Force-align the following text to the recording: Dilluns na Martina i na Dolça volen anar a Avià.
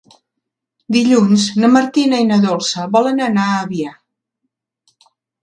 Dilluns 0.95 1.43
na 1.63 1.69
Martina 1.73 2.23
i 2.23 2.25
na 2.31 2.39
Dolça 2.47 2.87
volen 2.97 3.23
anar 3.27 3.45
a 3.53 3.61
Avià. 3.69 3.95